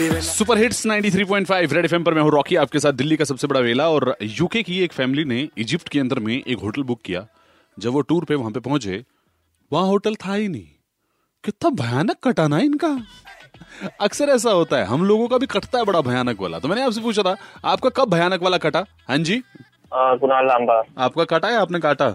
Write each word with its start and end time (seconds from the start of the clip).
Super 0.00 0.58
hits 0.58 0.86
93.5 0.86 1.72
red 1.72 1.84
FM 1.84 2.04
पर 2.04 2.14
मैं 2.14 2.22
हूँ 2.22 2.30
रॉकी 2.30 2.56
आपके 2.56 2.80
साथ 2.80 2.92
दिल्ली 2.92 3.16
का 3.16 3.24
सबसे 3.24 3.46
बड़ा 3.46 3.60
वेला 3.60 3.88
और 3.88 4.16
यूके 4.22 4.62
की 4.62 4.82
एक 4.84 4.92
फैमिली 4.92 5.24
ने 5.24 5.48
इजिप्ट 5.58 5.88
के 5.88 6.00
अंदर 6.00 6.18
में 6.18 6.32
एक 6.34 6.58
होटल 6.58 6.82
बुक 6.82 7.00
किया। 7.02 7.26
जब 7.78 7.92
वो 7.92 8.00
टूर 8.00 8.24
पे 8.24 8.34
वहाँ 8.34 8.50
पे 8.50 8.60
पहुँचे 8.60 9.02
वहाँ 9.72 9.86
होटल 9.86 10.14
था 10.14 10.34
ही 10.34 10.48
नहीं। 10.48 10.66
कितना 11.44 11.70
भयानक 11.82 12.16
कटाना 12.24 12.56
है 12.56 12.64
इनका। 12.64 12.96
अक्सर 14.00 14.28
ऐसा 14.28 14.50
होता 14.50 14.76
है 14.76 14.84
हम 14.84 15.04
लोगों 15.04 15.28
का 15.28 15.38
भी 15.38 15.46
कटता 15.46 15.78
है 15.78 15.84
बड़ा 15.84 16.00
भयानक 16.00 16.40
वाला। 16.40 16.58
तो 16.58 16.68
मैंने 16.68 16.82
आपसे 16.82 17.00
पूछा 17.00 17.22
था 17.22 17.36
आपका 17.64 17.90
कब 17.90 18.10
भयानक 18.10 18.42
वाला 18.42 18.58
कटा? 18.58 18.84
हाँ 19.08 19.18
जी। 19.18 19.42
कुणाल 19.92 20.46
लांबा। 20.46 20.82
आपका 20.98 21.24
कटा 21.24 21.48
है 21.48 21.56
आपने 21.56 21.80
काटा? 21.80 22.10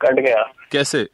कट 0.00 0.20
गया। 0.20 0.42
कैसे? 0.72 1.06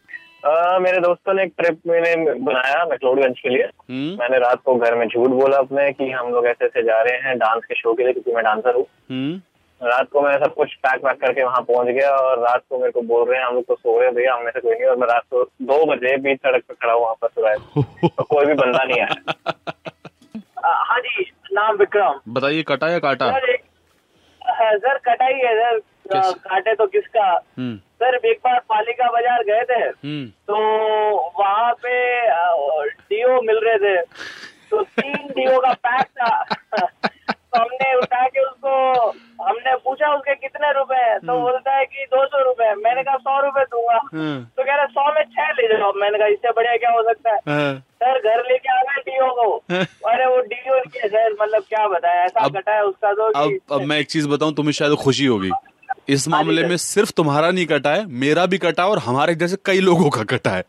मेरे 0.46 0.98
दोस्तों 1.00 1.34
ने 1.34 1.42
एक 1.42 1.52
ट्रिप 1.58 1.80
मैंने 1.86 2.34
बनाया 2.34 2.84
मैक्लोडगंज 2.84 3.38
के 3.40 3.48
लिए। 3.48 3.62
हम्म। 3.62 4.16
मैंने 4.20 4.38
रात 4.38 4.62
को 4.64 4.74
घर 4.74 4.94
में 4.94 5.06
झूठ 5.08 5.30
बोला 5.30 5.58
अपने 5.58 5.92
कि 5.92 6.10
हम 6.10 6.30
लोग 6.32 6.46
ऐसे 6.46 6.64
ऐसे 6.64 6.82
जा 6.82 7.00
रहे 7.02 7.18
हैं 7.18 7.38
डांस 7.38 7.64
के 7.64 7.74
शो 7.74 7.94
के 7.94 8.02
लिए 8.02 8.12
क्योंकि 8.12 8.32
मैं 8.32 8.44
डांसर 8.44 8.74
हूँ। 8.74 8.86
हम्म। 9.10 9.40
रात 9.88 10.08
को 10.12 10.20
मैं 10.20 10.38
सब 10.38 10.54
कुछ 10.54 10.74
पैक 10.74 11.04
वैक 11.04 11.20
करके 11.20 11.42
वहाँ 11.42 11.60
पहुँच 11.60 11.86
गया 11.86 12.10
और 12.10 12.38
रात 12.38 12.62
को 12.70 12.78
मेरे 12.78 12.92
को 12.92 13.00
बोल 13.00 13.30
रहे 13.30 13.40
हैं 13.40 13.46
हम 13.46 13.54
लोग 13.54 13.64
तो 13.64 13.74
सो 13.74 13.96
रहे 13.96 14.06
हैं 14.06 14.14
भैया 14.14 14.34
हम 14.34 14.50
से 14.50 14.60
कोई 14.60 14.74
नहीं 14.74 14.84
और 14.84 14.96
मैं 14.96 15.08
रात 15.08 15.22
को 15.30 15.42
दो 15.62 15.84
बजे 15.86 16.16
बीच 16.16 16.38
सड़क 16.38 16.62
पे 16.68 16.74
खड़ा 16.74 16.92
हूँ 16.92 17.02
वहाँ 17.02 17.14
पर 17.14 17.28
सुबह। 17.28 17.54
तो 18.08 18.24
कोई 18.24 18.46
भी 18.46 18.54
बंदा 18.54 18.84
नहीं 18.84 19.00
आया। 19.00 19.34
हाँ 20.64 21.00
जी 21.00 21.32
नाम 21.52 21.76
विक्रम। 21.76 22.32
बताइए 22.32 22.62
कटा 22.62 22.88
या 22.88 22.98
काटा? 22.98 23.30
सर 23.30 23.56
हाँ, 24.48 24.76
सर 24.76 24.98
कटाई 24.98 25.32
है 25.32 25.54
सर? 25.54 25.80
काटे 26.10 26.74
तो 26.74 26.86
किसका? 26.86 27.28
हम्म। 27.58 27.76
सर 27.76 28.14
एक 28.26 28.38
बार 28.44 28.58
पालिका 28.68 29.10
बाज़ार 29.10 29.42
गए 29.44 29.62
थे 29.70 29.82
हम्म। 29.82 30.26
तो 30.26 30.56
वहाँ 31.38 31.72
पे 31.82 31.94
डीओ 33.00 33.40
मिल 33.42 33.58
रहे 33.64 33.78
थे। 33.78 33.96
तो 34.70 34.82
तीन 34.82 35.26
डीओ 35.28 35.58
का 35.60 35.72
पैक 35.86 36.06
था। 36.18 36.88
तो 37.50 37.58
हमने 37.58 37.94
उठा 37.96 38.26
के 38.26 38.40
उसको 38.40 38.72
हमने 39.44 39.74
पूछा 39.84 40.12
उसके 40.14 40.34
कितने 40.34 40.72
रुपए 40.72 40.96
हैं 40.96 41.18
तो 41.20 41.38
बोलता 41.40 41.74
है 41.76 41.84
कि 41.84 42.04
दो 42.04 42.24
सौ 42.26 42.42
रुपये 42.44 42.74
मैंने 42.74 43.02
कहा 43.02 43.16
सौ 43.18 43.40
रुपए 43.40 43.64
दूँगा। 43.64 43.94
हाँ, 43.94 44.52
तो 44.56 44.64
कह 44.64 44.74
रहे 44.74 44.86
सौ 44.86 45.12
में 45.14 45.22
छह 45.24 45.52
ले 45.52 45.68
जाओ। 45.68 45.92
मैंने 46.00 46.18
कहा 46.18 46.28
इससे 46.28 46.50
बढ़िया 46.56 46.76
क्या 46.76 46.90
हो 46.90 47.02
सकता 47.02 47.30
है? 47.30 47.38
हाँ। 47.48 47.74
सर 48.02 48.18
घर 48.20 48.44
लेके 48.50 48.68
आ 48.70 48.82
गए 48.82 49.00
डीओ 49.08 49.30
को। 49.34 49.56
अरे 50.10 50.26
वो 50.26 50.40
डीओ 50.42 50.80
के 50.86 51.08
सर 51.08 51.36
मतलब 51.40 51.62
क्या 51.68 51.86
बताया? 51.88 52.22
ऐसा 52.24 52.48
कटा 52.48 52.74
है 52.74 52.82
उसका 52.84 53.12
तो 53.12 53.30
अब 53.40 53.58
अब 53.72 53.86
मैं 53.88 53.98
एक 53.98 54.10
चीज़ 54.10 54.28
बताऊँ 54.28 54.54
तुम्हें 54.54 54.72
शायद 54.72 54.94
खुशी 55.04 55.26
होगी। 55.26 55.50
इस 56.08 56.28
मामले 56.28 56.62
में 56.64 56.76
सिर्फ़ 56.78 57.10
तुम्हारा 57.16 57.50
नहीं 57.50 57.66
कटा 57.66 57.90
है 57.90 58.04
मेरा 58.20 58.44
भी 58.46 58.58
कटा 58.58 58.86
और 58.88 58.98
हमारे 59.06 59.34
जैसे 59.36 59.56
कई 59.64 59.80
लोगों 59.80 60.10
का 60.10 60.22
कटा 60.30 60.50
है। 60.50 60.62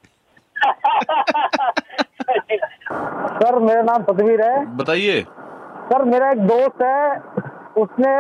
सर 3.34 3.60
मेरा 3.60 3.82
नाम 3.84 4.04
सतवीर 4.04 4.42
है। 4.42 4.66
बताइए। 4.78 5.22
सर 5.92 6.04
मेरा 6.06 6.32
एक 6.32 6.40
दोस्त 6.48 6.82
है 6.82 7.48
उसने 7.78 8.14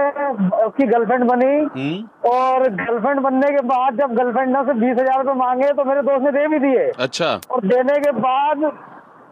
उसकी 0.60 0.86
गर्लफ्रेंड 0.88 1.24
बनी 1.24 1.46
हम्म। 1.46 2.30
और 2.30 2.68
गर्लफ्रेंड 2.76 3.20
बनने 3.22 3.48
के 3.50 3.64
बाद 3.68 3.98
जब 3.98 4.14
गर्लफ्रेंड 4.16 4.52
ने 4.52 4.60
उसे 4.60 4.74
बीस 4.76 4.98
हज़ार 5.00 5.18
रूपए 5.18 5.34
मांगे 5.40 5.72
तो 5.74 5.84
मेरे 5.86 6.02
दोस्त 6.04 6.24
ने 6.26 6.32
दे 6.32 6.48
भी 6.48 6.60
दिए। 6.60 6.86
अच्छा। 7.00 7.40
और 7.52 7.68
देने 7.68 7.98
के 8.00 8.12
बाद 8.20 8.64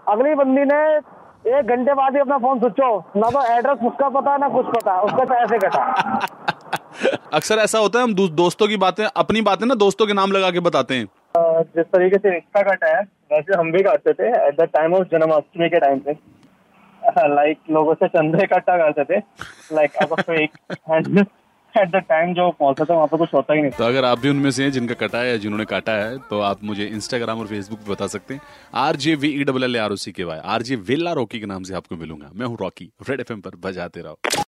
अगली 0.08 0.34
बंदी 0.36 0.66
ने 0.66 0.82
एक 1.58 1.66
घंटे 1.68 1.94
बाद 1.94 2.16
ही 2.16 2.20
अपना 2.22 2.38
फ़ोन 2.38 2.60
स्विच 2.60 2.80
ऑफ़। 2.82 3.18
ना 3.18 3.30
तो 3.30 3.46
एड्रेस 3.54 3.88
उसका 3.88 4.10
पता 4.12 4.36
ना 4.38 4.48
कुछ 4.50 4.66
पता 4.76 5.00
उसके 5.02 5.26
पैसे 5.26 5.58
कटा। 5.60 5.84
अक्सर 7.34 7.58
ऐसा 7.60 7.80
होता 7.80 8.00
है 8.00 8.04
हम 8.04 8.14
दोस्तों 8.14 8.68
की 8.68 8.78
बातें 8.78 9.04
अपनी 9.06 9.42
बातें 9.42 9.66
ना 9.66 9.76
दोस्तों 9.78 10.06
के 10.08 10.14
नाम 10.14 10.32
लगा 10.32 10.52
के 10.52 10.60
बताते 10.62 10.96
हैं। 10.96 11.06
जिस 11.66 11.86
तरीके 11.86 12.18
से 12.18 12.30
रिश्ता 12.30 12.62
कटा 12.64 12.88
है 12.90 13.02
वैसे 13.32 13.58
हम 13.60 13.72
भी 13.72 13.82
काटते 13.84 14.14
थे 14.14 14.28
at 14.38 14.62
the 14.62 14.68
time 14.76 14.94
of 14.96 15.08
Janmashtami 15.08 15.70
के 15.70 15.80
टाइम 15.80 16.00
पे। 16.00 16.12
लाइक 17.30 17.58
लोगों 17.72 17.94
से 17.96 18.08
चंदे 18.08 18.44
इकट्ठा 18.44 18.78
करते 18.78 19.04
थे। 19.06 19.20
लाइक 19.76 19.96
अब 20.02 20.16
फेक 20.22 20.58
एट 21.74 21.90
द 21.92 22.02
टाइम 22.10 22.34
जो 22.34 22.50
पहुँचता 22.52 22.86
था 22.86 22.94
वहाँ 22.94 23.08
पे 23.08 23.18
कुछ 23.18 23.34
होता 23.34 23.54
ही 23.54 23.62
नहीं 23.62 23.72
तो 23.72 23.84
अगर 23.84 24.06
आप 24.06 24.20
भी 24.20 24.30
उनमें 24.30 24.50
से 24.52 24.64
हैं 24.64 24.72
जिनका 24.72 24.94
कटा 24.98 25.18
है 25.20 25.30
या 25.30 25.38
जिन्होंने 25.38 25.66
काटा 25.66 25.92
है 25.94 26.18
तो 26.30 26.40
आप 26.44 26.64
मुझे 26.64 26.86
इंस्टाग्राम 26.86 27.40
और 27.40 27.48
फेसबुक 27.48 27.80
पे 27.80 27.92
बता 27.92 28.08
सकते 28.08 28.34
हैं। 28.34 28.42
R 28.86 28.96
J 28.98 29.16
V 29.16 29.30
E 29.32 29.44
double 29.44 29.64
L 29.64 29.78
R 29.80 29.92
O 29.92 29.96
C 29.98 30.12
K 30.12 30.24
Y 30.24 30.40
R 30.46 30.62
जे 30.62 30.76
वेला 30.88 31.14
रॉकी 31.14 31.40
के 31.40 31.46
नाम 31.46 31.64
से 31.64 31.76
आपको 31.76 31.96
मिलूँगा। 31.98 32.32
मैं 32.36 32.46
हूँ 32.46 32.58
रॉकी 32.62 32.92
रेड 33.10 33.20
एफएम 33.20 33.42
पर 33.42 33.56
बजाते 33.64 34.02
रहो। 34.02 34.46